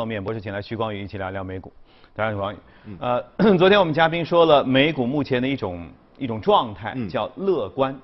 [0.00, 1.72] 我们演播室请来徐光宇一起聊聊美股。
[2.14, 2.56] 大家好，光宇。
[2.98, 3.22] 呃，
[3.58, 7.96] 昨天我们嘉宾说了美股目前的一种一种状态叫乐观。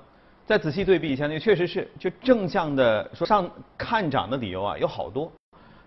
[0.45, 5.31] 再仔细对比一下，那确实是就正向的说上看涨的理由啊有好多，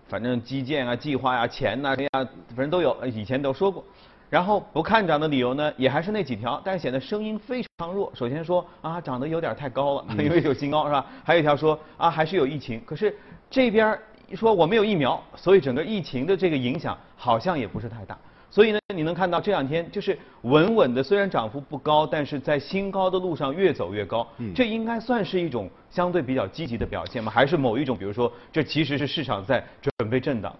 [0.07, 2.09] 反正基建啊、计划呀、钱呐、呀，
[2.49, 3.83] 反正都有，以前都说过。
[4.29, 8.11] 然后不看涨的理由呢，也还是那几条，但是显得声音非常弱。
[8.15, 11.05] 首先说啊，涨得有点太高了，因为有新高是吧？
[11.23, 12.81] 还有一条说啊，还是有疫情。
[12.85, 13.15] 可是
[13.49, 13.97] 这边
[14.35, 18.17] 说我没有疫苗，所以整个疫情的这个影响好像也不是太大。
[18.49, 24.27] 所以呢，你能看到这两天就是稳稳的，虽然涨幅不高，但是在新高的路上越走越高。
[24.37, 27.31] 嗯，这应该算是一种相对比较积极的表现吗？
[27.31, 30.55] 还是某一种，比如说，这其实是市场在准备震荡？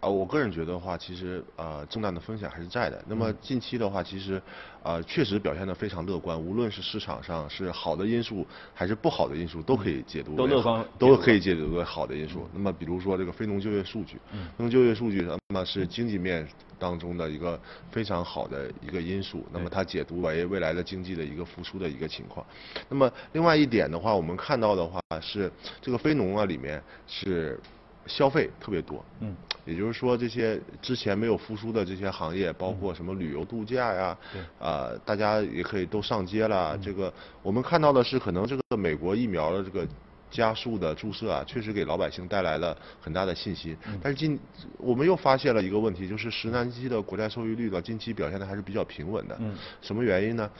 [0.00, 3.02] 啊，我个人觉得的话，其实呃，震荡的风险还是在的。
[3.06, 4.40] 那么近期的话，其实
[4.82, 6.40] 呃，确实表现的非常乐观。
[6.40, 12.48] 无论是市场上是好的因素，还是不好的因素，都可以解读都乐观，都可以解读为好的因素。
[12.52, 16.46] 那么比如说这个非农就业数据，非农就业数据那么是经济面
[16.78, 19.46] 当中的一个非常好的一个因素。
[19.52, 22.44] 那么它解读为未来的经济的一个复苏的一个情况。
[22.88, 27.60] 那么另外一点的话，我们看到的话是这个非农啊里面是。
[28.06, 34.18] 消费特别多，嗯，也就是说这些之前没有复苏的这些行业，包括什么旅游度假呀，
[34.58, 36.76] 啊，大家也可以都上街了。
[36.78, 39.86] 这个我们看到的是，可能这个美国疫苗的这个
[40.30, 43.76] 加速的注射啊，确实给老百姓带来了很大的信心。
[44.02, 44.38] 但是近
[44.78, 49.36] 我们又发现了一个问题，就是十年期的国债收益率呢，近期表现的还是比较平稳的。
[49.40, 50.50] 嗯，什么原因呢？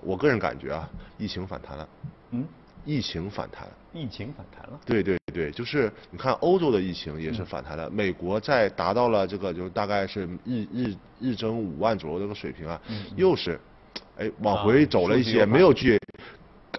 [0.00, 1.88] 我个人感觉啊，疫情反弹了。
[2.32, 2.44] 嗯。
[2.84, 4.80] 疫情反弹，疫情反弹了。
[4.86, 12.80] 对对对，就是你看欧洲的疫情也是反弹了，美国在达到了这个就是大概是日日日增五万左右这个水平啊，
[13.16, 13.60] 又是，
[14.16, 16.00] 哎往回走了一些，没有去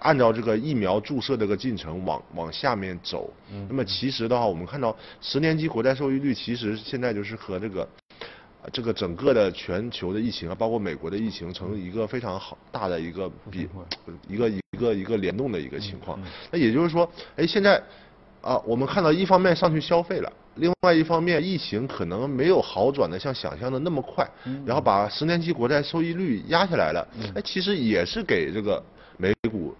[0.01, 3.31] 按照这个疫苗注射这个进程往往下面走。
[3.67, 7.87] 那么其实的话，我们看到十年期国债收益率其实现在就是和这个。
[8.73, 13.67] 这个整个的全球的疫情啊，包括美国的疫情，成一个非常好大的一个比
[14.27, 16.19] 一个一个一个联动的一个情况。
[16.51, 17.81] 那也就是说，哎，现在
[18.41, 24.29] 啊，我们看到一方面上去消费了，另外一方面疫情可能没有好转的像想象的那么快，
[24.65, 27.07] 然后把十年期国债收益率压下来了。
[27.35, 28.83] 哎，其实也是给这个
[29.17, 29.73] 美股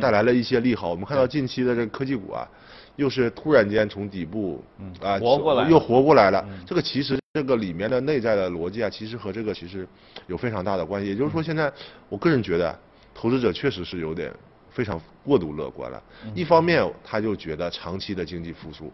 [0.00, 0.90] 带来了一些利好。
[0.90, 2.48] 我们看到近期的这个科技股啊。
[2.96, 4.62] 又是突然间从底部
[5.02, 6.46] 啊活过来，又活过来了。
[6.64, 9.86] 这个其实这个里面的内在的逻辑啊，其实和这个其实
[10.28, 11.08] 有非常大的关系。
[11.08, 11.72] 也就是说，现在
[12.08, 12.78] 我个人觉得，
[13.12, 14.32] 投资者确实是有点
[14.70, 16.00] 非常过度乐观了。
[16.34, 18.92] 一方面，他就觉得长期的经济复苏，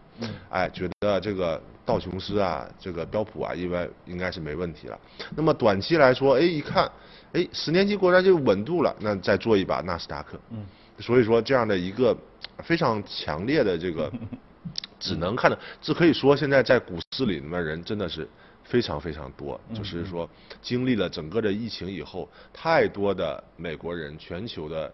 [0.49, 4.99] 哎，觉得这个道琼斯啊，这个标普啊，应该应该是没问题了。
[5.35, 6.91] 那么短期来说，哎，一看，
[7.33, 10.39] 哎，十年期国债就稳住了，那再做一把纳斯达克。
[10.97, 12.17] 所以说，这样的一个。
[12.63, 14.11] 非常强烈的这个，
[14.99, 18.27] 只能看到，这可以说现在在股市里面人真的是
[18.63, 19.59] 非常非常多。
[19.73, 20.29] 就是说，
[20.61, 24.93] 经历了整个的疫情以后，太多的美国人、全球的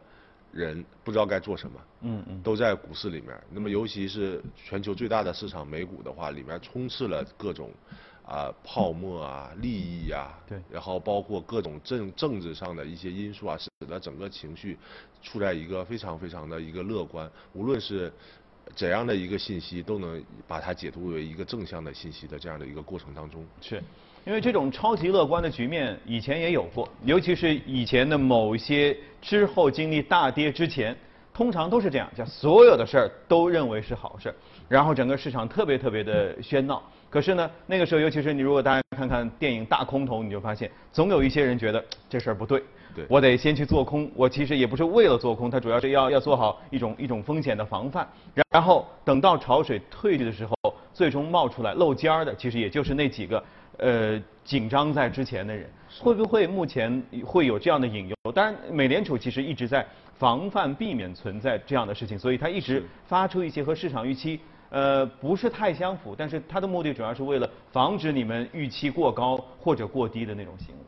[0.51, 3.37] 人不知道该做什么，嗯嗯，都在股市里面。
[3.51, 7.71] 那么，尤其是全球最大的市场美股的话，里面充斥了各种。
[8.27, 14.77] 啊，泡沫啊，利益啊，对，然后包括各种政政治上的一些因素啊，使得整个情绪
[15.23, 17.29] 处在一个非常非常的一个乐观。
[17.53, 18.11] 无论是
[18.75, 23.45] 怎样的一个信息，都能把它解读为一个正向的信息的这样的一个过程当中。
[23.61, 23.81] 是，
[24.25, 30.93] 因为这种超级乐观的局面以前也有过，尤其是以前的某一些之后经历大跌之前，
[31.33, 34.35] 通常都是这样，叫所有的事儿都认为是好事儿，
[34.67, 36.83] 然后整个市场特别特别的喧闹。
[37.09, 42.61] 可是呢，那个时候，尤其是你如果大家看看电影《大空头》，你就发现，总有一些人觉得这事儿不对，
[43.07, 44.11] 我得先去做空。
[44.13, 48.07] 我其实也不是为了做空，它主要是要要做好一种一种风险的防范。
[48.49, 53.43] 然后等到潮水退去的时候，最终冒出来露尖儿的，其实也就是那几个
[53.77, 55.69] 呃紧张在之前的人。
[55.99, 58.15] 会不会目前会有这样的隐忧？
[58.33, 59.85] 当然，美联储其实一直在
[60.15, 64.39] 防范避免存在这样的事情，所以它一直发出一些和市场预期。
[64.69, 70.83] 呃，不是太相符，但是它的目的主要是为了防止你们预期过高或者过低的那种行为。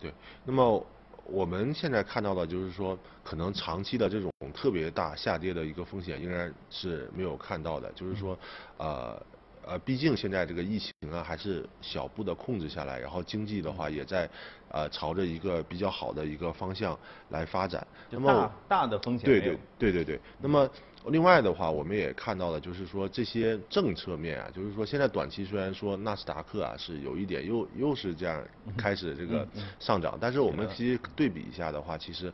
[0.00, 0.12] 对，
[0.44, 0.84] 那么
[1.24, 7.90] 我们现在看到的就是说，可能长期的这种特别大下跌的一个风险，仍然是没有看到的。
[7.92, 8.36] 就是说，
[8.78, 9.22] 呃
[9.64, 14.28] 呃，毕竟现在这个疫情啊，还是小步的控制下来，然后经济的话也在
[14.72, 16.98] 呃朝着一个比较好的一个方向
[17.28, 17.86] 来发展。
[18.10, 20.20] 那么大的风险对对对对对。
[20.40, 20.68] 那么。
[21.06, 28.40] 另外的话，我们也看到了，就是说这些政策面啊，就是说现在短期虽然说纳斯达克啊是有一点又又是这样
[28.78, 29.44] 开始这个
[29.80, 32.32] 上涨，但是我们其实对比一下的话，其实，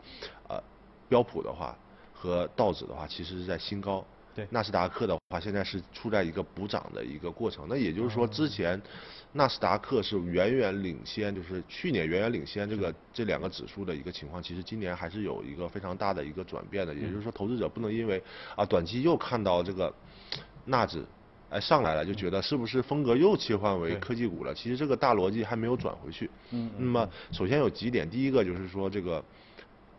[0.50, 0.62] 呃，
[1.08, 1.74] 标普的话
[2.12, 4.04] 和道指的话其实是在新高，
[4.34, 7.66] 对纳斯达克的话现在是处在一个补涨的一个过程。
[7.68, 8.80] 那也就是说，之前
[9.32, 16.94] 纳斯达克是远远领先，就是去年远远领先这个这两个指数的一个情况，其实今年还是有一个非常大的一个转变的。
[16.94, 18.22] 也就是说，投资者不能因为
[18.56, 19.92] 啊短期又看到这个
[20.64, 21.04] 纳指
[21.50, 24.54] 哎上来了，就觉得是不是风格又切换为科技股了？
[24.54, 26.30] 其实这个大逻辑还没有转回去。
[26.50, 29.24] 嗯那么首先有几点，第一个就是说这个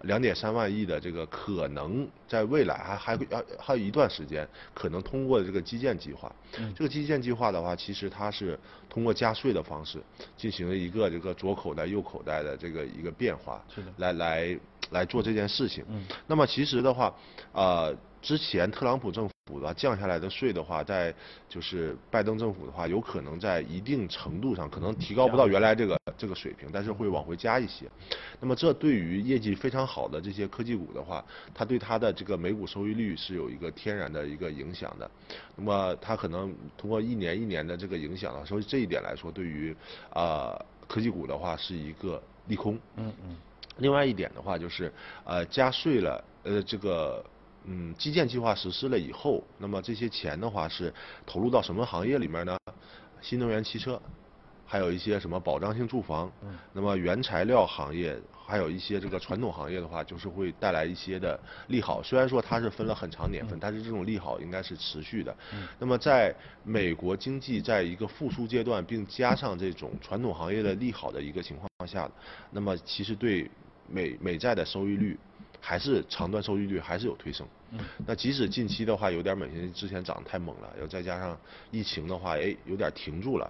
[0.04, 6.34] 两点三万亿的这个可能在未来还还会要还有一段时间，可能通过这个基建计划。
[6.58, 8.58] 嗯这个基建计划的话，其实它是
[8.90, 10.02] 通过加税的方式
[10.38, 14.60] 进行了一个这个左口袋右口袋的这个一个变化，是的来来
[14.92, 15.84] 来做这件事情。
[15.90, 17.14] 嗯那么其实的话，
[17.52, 21.16] 呃，之前特朗普政府的话降下来的税的话，在
[21.48, 27.86] 就是拜登政府的话，有可能在一定程度上可能提高不到原来这个这个水平，但是会往回加一些。
[28.42, 31.24] 那么这对于业绩非常好的这些科技股的话，
[31.56, 35.10] 它对它的这个每股收益率是有一个天然的一个影响的。
[35.56, 39.72] 那么它可能通过一年一年的这个影响啊，所以这一点来说，对于
[40.10, 42.74] 啊、呃科技股的话是一个利空。
[42.98, 43.38] 嗯嗯
[43.78, 44.92] 另外一点的话就是，
[45.24, 47.24] 呃，加税了，呃，这个，
[47.66, 50.94] 嗯，基建计划实施了以后，那么这些钱的话是
[51.26, 52.58] 投入到什么行业里面呢？
[53.22, 54.02] 新能源汽车，
[54.66, 56.32] 还有一些什么保障性住房，
[56.74, 58.18] 那么原材料行业，
[58.48, 62.02] 还有一些这个传统行业的话，就是会带来一些的利好。
[62.02, 65.36] 虽然说它是分了很长年份，但是这种利好应该是持续的。
[65.78, 66.34] 那么在
[66.64, 72.10] 美国经济在一个复苏阶段，并加上这种传统行业的利好的一个情况下，
[72.52, 73.52] 那么其实对
[73.88, 75.20] 美美债的收益率
[75.60, 77.48] 还是长端收益率还是有推升。
[78.06, 81.38] 那即使近期的话有点猛，因为之前涨得太猛了，要再加上
[81.72, 83.50] 疫情的话，哎，有点停住了。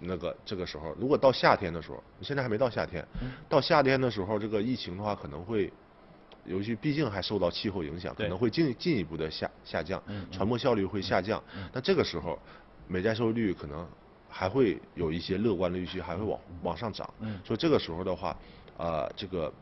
[0.00, 3.06] 那个这个时候，如果到夏天的时候，现在还没到夏天，
[3.48, 5.72] 到夏天的时候，这个疫情的话可能会。
[6.44, 10.02] 尤其毕竟还受到气候影响，可能会进进一步的下下降，
[10.32, 11.42] 传播效率会下降。
[11.74, 12.38] 那这个时候，
[12.86, 13.86] 美债收益率可能
[14.30, 17.06] 还会有一些乐观的预期，还会往往上涨。
[17.44, 18.34] 所以这个时候的话，
[18.78, 19.52] 呃，这个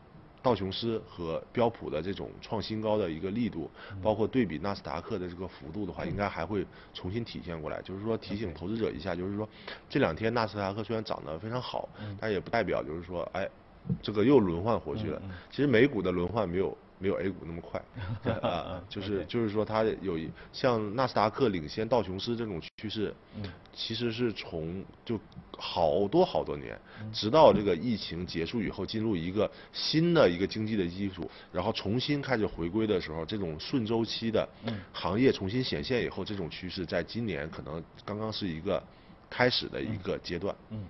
[0.41, 3.69] 道琼斯和标普的这种创新高的一个力度，
[4.01, 7.81] 包括对比纳斯达克的这个幅度的话，应该还会重新体现过来。
[7.81, 9.47] 就是说提醒投资者一下，就是说
[9.89, 11.89] 这两天纳斯达克虽然涨得非常好，
[12.19, 13.49] 但也不代表就是说，哎，
[14.01, 15.21] 这个又轮换回去了。
[15.49, 16.77] 其实美股的轮换没有。
[16.99, 17.81] 没有 A 股那么快，
[18.41, 23.13] 啊，就是就是说它有一像纳斯达克领先道琼斯这种趋势，
[23.73, 25.19] 其实是从就
[25.57, 26.79] 好多好多年，
[27.13, 34.47] 直到这个疫情结束以后，进入一个新的一个经济的基础，然后重新开始回归的时候，这种顺周期的
[34.93, 38.81] 行业重新显现以后，这种趋势在今年可能刚刚是一个
[39.29, 40.55] 开始的一个阶段。
[40.69, 40.85] 嗯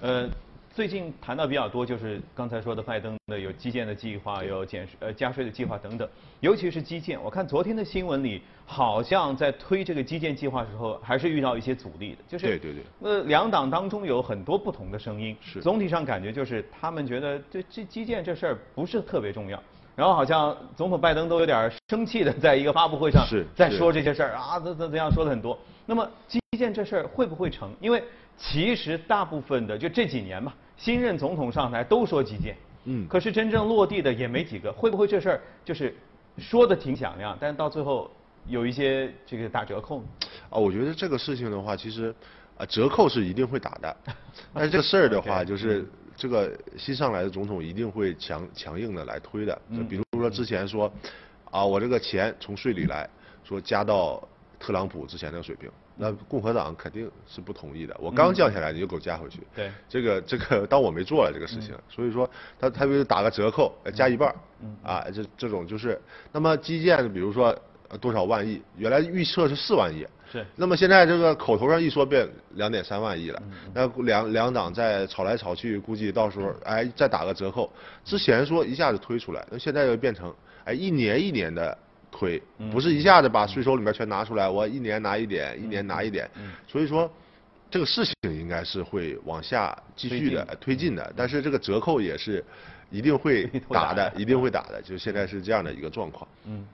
[0.00, 0.28] 呃，
[0.76, 6.06] 最近谈到比较多就是刚才说的拜登的有基建的计划，有减呃加税的计划等等，
[6.40, 12.82] 尤其是基建，我看昨天的新闻里好像在推这个基建计划的时候，还是遇到一些阻力的，就是对对对。
[12.98, 15.62] 那两党当中有很多不同的声音，是。
[15.62, 19.58] 总体上感觉就是他们觉得这这基建这事儿不是特别重要。
[19.94, 25.58] 然后好像总统拜登都有点生气的，在一个发布会上是是在说这些事儿啊，怎怎怎样说的很多。
[25.86, 27.74] 那么基建这事儿会不会成？
[27.80, 28.04] 因为
[28.36, 34.72] 其实大部分的就这几年吧，新任总统上台都说基建，嗯可是真正落地的也没几个。
[34.72, 35.94] 会不会这事儿就是
[36.38, 38.10] 说的挺响亮，但是到最后
[38.46, 40.04] 有一些这个打折扣呢？
[40.50, 42.14] 啊，我觉得这个事情的话，其实
[42.58, 43.96] 啊折扣是一定会打的，
[44.54, 45.84] 但是这个事儿的话，就是
[46.16, 49.54] 这个新上来的总统一定会强强硬的来推的。
[49.70, 50.92] 就嗯比如说之前说，
[51.50, 53.08] 啊我这个钱从税里来，
[53.44, 54.22] 说加到
[54.60, 57.96] 特朗普之前那个水平，那共和党肯定是不同意的。
[57.98, 59.38] 我刚降下来，你就给我加回去。
[59.38, 59.68] 嗯对。
[59.68, 64.76] 嗯 这个这个当我没做了这个事情，所以说他他就打个折扣，呃加一半儿，嗯。
[64.82, 66.00] 啊，这这种就是，
[66.32, 67.56] 那么基建比如说
[67.88, 70.44] 呃多少万亿，原来预测是四万亿，是。
[70.56, 77.70] 那么现在这个口头上一说变两点三万亿了，那两两党在吵来吵去，估计到时候哎再打个折扣，
[78.04, 80.34] 之前说一下子推出来，那现在又变成
[80.64, 81.76] 哎一年一年的
[82.10, 86.28] 推，不是一下子把税收里面全拿出来，我一年拿一点，一年拿一点，
[86.66, 87.10] 所以说。
[87.68, 92.42] 这个事情应该是会往下继续的推推进的，但是这个折扣也是
[92.90, 96.26] 一定会会打打的，一定会打的，就现在是这样的一个状况。
[96.44, 96.64] 嗯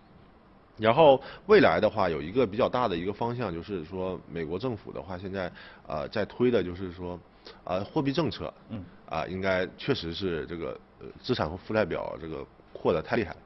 [0.77, 5.51] 然后未来的话，有一个比较大的一个方向，就是说美国政府的话，现在
[5.87, 7.19] 呃在推的就是说，
[7.65, 13.37] 呃货币政策，嗯，啊、应该确实是这个呃资产和负债表这个扩的太厉害了，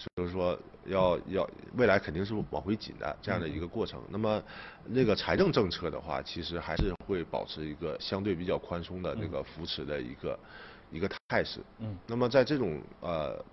[0.00, 4.02] 所以说要要未来肯定是往回紧的这样的一个过程。
[4.08, 4.42] 那么
[4.86, 10.38] 那个财政政策的话，其实还是会保持一个相对比较宽松的那个扶持的一个、
[10.90, 11.60] 一个态势。
[11.80, 13.44] 嗯，那么在这种呃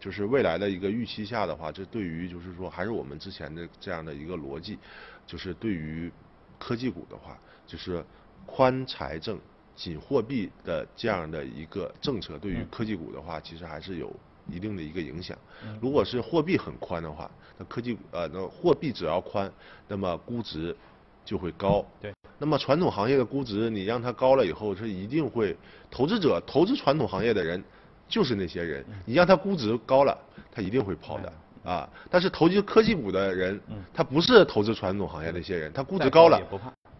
[0.00, 4.78] 就是未来的一个预期下的话，这对于就是说还是我们之前的这样的一个逻辑，
[5.26, 6.10] 就是对于
[6.58, 8.02] 科技股的话，就是
[8.46, 9.38] 宽财政、
[9.74, 14.10] 紧货币的这样的一个政策，对于科技股的话，其实还是有
[14.50, 15.36] 一定的一个影响。
[15.80, 19.50] 如果是货币很宽的话，那科技呃，那货币只要宽，
[19.88, 20.76] 那么估值
[21.24, 21.84] 就会高。
[22.00, 22.12] 对。
[22.38, 25.56] 那么传统行业的估值，你让它高了以后，是一定会
[25.90, 27.62] 投资者投资传统行业的人。
[28.06, 30.16] 就是那些人，你让他估值高了，
[30.52, 31.32] 他一定会跑的
[31.64, 31.88] 啊。
[32.10, 33.58] 但是投资科技股的人，
[33.94, 36.38] 他不是投资传统行业那些人，他估值高了，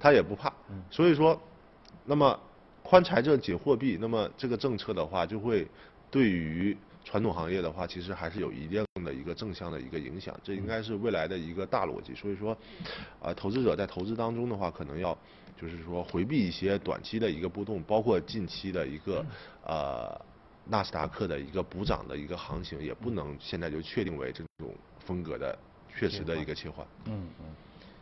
[0.01, 0.51] 他也不怕。
[0.91, 1.39] 所以说，
[2.07, 2.41] 那么
[2.83, 5.69] 宽财政紧货币，那么这个政策的话，就会
[6.11, 6.75] 对于
[7.05, 10.35] 传统行业的话，其实还是有一定的一个正向的一个影响。
[10.43, 12.15] 这应该是未来的一个大逻辑。
[12.15, 12.57] 所以说，
[13.21, 15.17] 啊，投资者在投资当中的话，可能要
[15.61, 19.25] 就是说回避一些短期的一个波动，包括近期的一个
[19.65, 20.21] 呃。
[20.67, 25.55] 纳斯达克的一个补涨的一个行情，也不能现在就确定为这种风格的
[25.95, 26.87] 确实的一个切换。
[27.05, 27.45] 嗯嗯。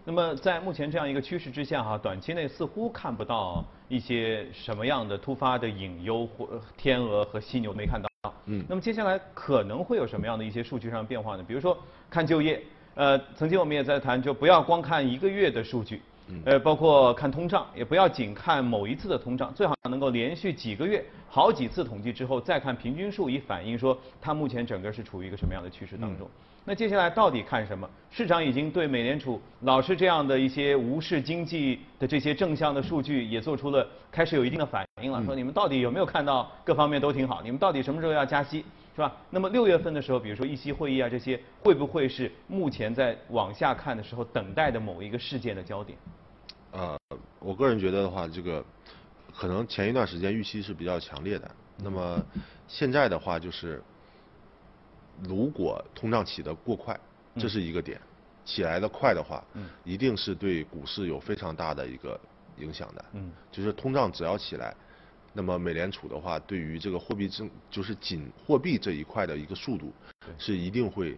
[0.04, 8.12] 那么在目前这样一个趋势之下哈，短期内似乎看不到一些什么样的突发的隐忧或天鹅和犀牛没看到。
[8.47, 8.64] 嗯。
[8.69, 11.45] 那么接下来可能会有什么样的一些数据上的变化呢？
[11.47, 11.76] 比如说
[12.09, 12.62] 看就业，
[12.95, 16.00] 呃，曾经我们也在谈，就不要光看一个月的数据。
[16.47, 26.26] 呃，包括看通胀，也不要仅看某一次的通胀，最好能够连续几个月、好几次统计之后，再看平均数，以反映说它目前整个是处于一个什么样的趋势当中。
[26.64, 27.88] 那接下来到底看什么？
[28.11, 35.25] 市场已经对美联储老是这样的一些无视经济的这些正向的数据，也做出了开始有一定的反应了。
[35.25, 37.40] 说你们到底有没有看到各方面都挺好？
[37.42, 38.64] 你们到底什么时候要加息？
[38.95, 39.11] 是吧？
[39.31, 45.99] 那么六月份的时候，比如说议息会议啊，这些会不会是目前在往下看的时候等待的某一个事件的焦点？
[46.73, 46.99] 呃，
[47.38, 48.62] 我个人觉得的话，这个
[49.35, 51.50] 可能前一段时间预期是比较强烈的。
[51.78, 52.23] 那么
[52.69, 53.83] 现在的话，就是
[55.29, 56.99] 如果通胀起得过快，
[57.37, 58.00] 这是一个点，
[58.45, 59.45] 起来的快的话，
[59.85, 62.21] 一定是对股市有非常大的一个
[62.59, 63.05] 影响的。
[63.12, 64.75] 嗯，就是通胀只要起来。
[65.35, 69.91] 那么美联储的话，对于这个货币政就是紧货币这一块的一个速度，
[70.37, 71.17] 是一定会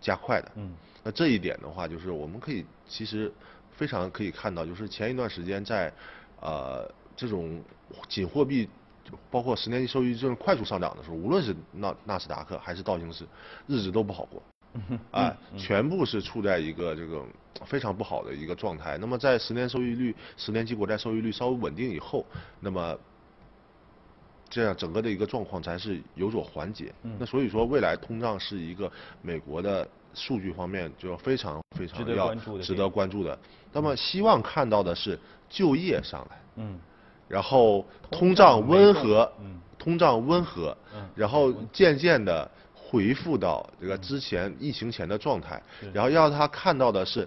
[0.00, 0.50] 加快的。
[0.56, 3.32] 嗯，那这一点的话，就是我们可以其实
[3.70, 5.92] 非常可以看到，就是前一段时间在
[6.40, 7.62] 呃这种
[8.08, 8.68] 紧货币，
[9.30, 13.26] 包括十年期收益率这种快速上涨的时候，无论是纳纳斯达克还是道琼斯，
[13.66, 14.42] 日子都不好过。
[15.10, 17.22] 啊，全部是处在一个这个
[17.66, 18.96] 非常不好的一个状态。
[18.96, 22.24] 那么在十年收益率、十年期国债收益率稍微稳定以后，
[22.58, 22.98] 那么
[24.48, 26.90] 这样整个的一个状况才是有所缓解。
[27.18, 28.90] 那所以说，未来通胀是一个
[29.20, 33.38] 美国的数据方面就要非常非常要值得关注的。
[33.74, 35.18] 那么希望看到的是
[35.50, 36.78] 就业上来，嗯，
[37.28, 45.62] 然后通胀温和，嗯，通胀温和，嗯，然后渐渐的回复到这个之前疫情前的状态，
[45.92, 47.26] 然后要他看到的是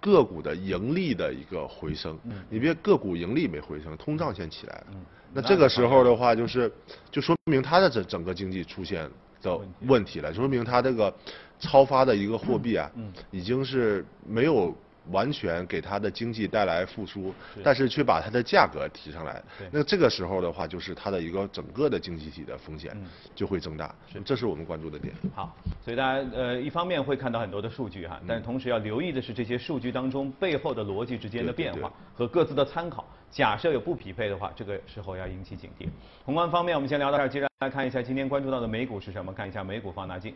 [0.00, 2.18] 个股的盈利的一个回升。
[2.24, 4.86] 嗯，你别个股盈利没回升，通胀先起来了。
[4.92, 5.04] 嗯。
[5.32, 6.72] 那这个时候的话，就是
[7.10, 9.08] 就说明它的整整个经济出现
[9.42, 11.12] 的问题了，就说明它这个
[11.58, 12.90] 超发的一个货币啊，
[13.30, 14.74] 已经是没有
[15.10, 19.42] 完全给它的经济带来复苏，但是却把它的价格提上来。
[19.70, 22.96] 那这个时候的话，就是它的一个整个的经济体的风险
[23.34, 23.94] 就会增大，
[24.24, 25.14] 这是我们关注的点。
[25.34, 33.04] 好，所以大家呃一方面会看到很多的数据哈，但同时要留意的是这些数据当中背后的逻辑之间的变化和各自的参考。
[33.28, 35.86] 假设有不匹配的话，这个时候要引起警惕。
[36.24, 39.32] 宏观方面，我们先聊到这儿，接着来看一下今天关注到的美股是什么。
[39.32, 40.34] 看一下美股放大镜。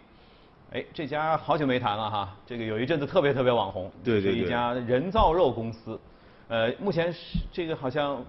[0.72, 5.98] 哎，这家好久没谈了哈，这个有一阵子特别特别网红，对对对，是一家人造肉公司。
[6.46, 8.24] 呃，目前是这个好像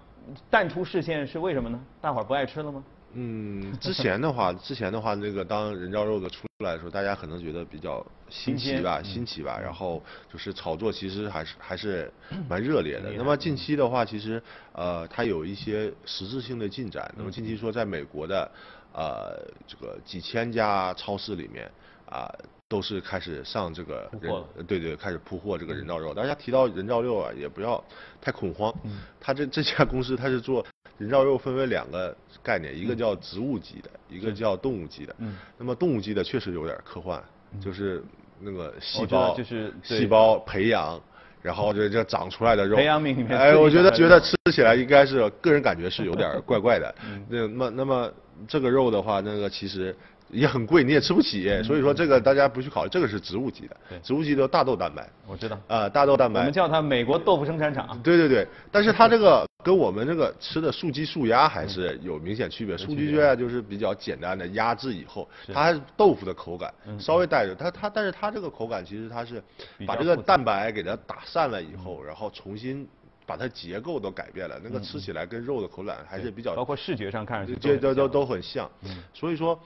[0.49, 1.79] 淡出视线，是为什么呢？
[2.01, 2.83] 大伙儿不爱吃了吗？
[3.13, 10.01] 嗯，之前的话，之前的话，那个当人造肉的出来的时候，大家可能觉得比较新奇吧，新奇吧，然后
[10.33, 12.11] 就是炒作，其实还是还是
[12.49, 13.11] 蛮热烈的。
[13.15, 14.41] 那么近期的话，其实
[14.73, 17.13] 呃，它有一些实质性的进展。
[17.15, 18.49] 那么近期说，在美国的
[18.93, 21.69] 呃这个几千家超市里面
[22.11, 22.31] 啊。
[22.71, 24.31] 都是开始上这个人，
[24.65, 26.13] 对对，开始铺货这个人造肉。
[26.13, 27.83] 大家提到人造肉啊，也不要
[28.21, 28.73] 太恐慌。
[28.85, 29.01] 嗯。
[29.19, 30.65] 他这这家公司，它是做
[30.97, 35.13] 人造肉，分为两个概念，一个叫植物级的，一个叫动物级的。
[35.17, 35.35] 嗯。
[35.57, 37.21] 那么动物级的确实有点科幻，
[37.59, 38.01] 就是
[38.39, 40.97] 那个细胞，就是细胞培养，
[41.41, 42.77] 然后这这长出来的肉。
[42.77, 43.37] 培养皿里面。
[43.37, 46.95] 哎，我觉得觉得吃起来应该是个人感觉是有点怪怪的。
[47.03, 47.25] 嗯。
[47.29, 48.09] 那么那么
[48.47, 49.93] 这个肉的话，那个其实。
[50.31, 57.99] 也很贵，你也吃不起，所以说这个大家不去考虑，这个是植物级的，植物级的大豆蛋白，我知道，啊，大豆蛋白，我们叫它美国豆腐生产厂。
[58.01, 62.77] 对对对，但是它这个跟我们这个吃的素鸡素鸭还是有明显区别。
[62.77, 69.43] 素鸡素鸭就是比较简单的压制以后，它还是豆腐的口感，稍微带着它它，但是它这个口感其实它是
[69.85, 72.87] 把这个蛋白给它打散了以后，然后重新
[73.25, 78.69] 把它结构都改变了，那个吃起来跟肉的口感还是比较，包括视觉上看上去这都都都很像。
[79.13, 79.57] 所以说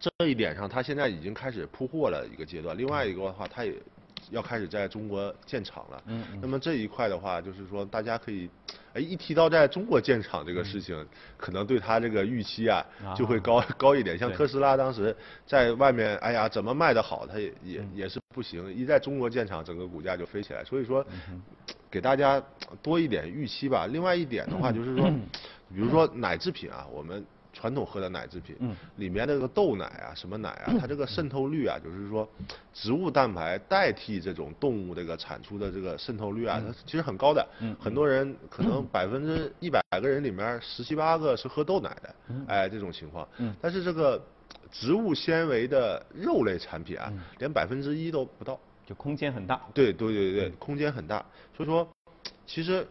[0.00, 2.76] 这一点上，它现在已经开始铺货了一个阶段。
[2.76, 3.74] 另外一个的话，它也。
[4.30, 8.48] 要开始在中国建厂了，嗯，那么这一块的话，就是说大家可以，
[8.92, 11.04] 哎，一提到在中国建厂这个事情，
[11.38, 12.84] 可能对它这个预期啊
[13.16, 14.16] 就会高高一点。
[14.18, 15.16] 像特斯拉当时
[15.46, 18.72] 在外面，哎呀，怎么卖得好，它也也也是不行。
[18.72, 20.62] 一在中国建厂，整个股价就飞起来。
[20.62, 21.04] 所以说，
[21.90, 22.40] 给大家
[22.82, 23.86] 多一点预期吧。
[23.86, 25.10] 另外一点的话， 就是说，
[25.74, 27.24] 比如说奶制品啊，我们。
[27.52, 32.28] 传统喝的奶制品，嗯，里面的这个豆奶啊，什么奶啊， 它这个渗透率啊，就是说，
[32.72, 37.46] 植物蛋白代替这种动物这个产出的这个渗透率啊，它其实很高的。
[37.60, 42.14] 嗯，很多人可能百分之一百个人里面十七八个是喝豆奶的，
[42.46, 43.26] 哎，这种情况。
[43.38, 44.22] 嗯，但是这个
[44.70, 49.60] 植物纤维的肉类产品啊，连百分之一都不到，就空间很大。
[49.74, 51.24] 对对对对，空间很大。
[51.56, 51.88] 所以说，
[52.46, 52.86] 其实。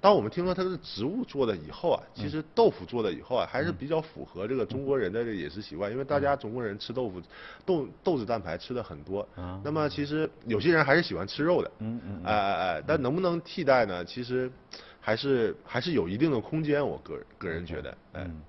[0.00, 7.20] 当我们听说它是植物做的以后啊，其实豆腐做的以后啊，还是比较符合这个中国人的这个饮食习惯，因为大家中国人吃豆腐，
[7.66, 9.26] 豆豆子蛋白吃的很多。
[9.62, 11.70] 那么其实有些人还是喜欢吃肉的。
[11.80, 12.22] 嗯嗯。
[12.24, 14.04] 哎哎哎，但能不能替代呢？
[14.04, 14.50] 其实
[15.00, 17.96] 还是还是有一定的空间，我个人个人觉得。
[18.14, 18.42] 嗯。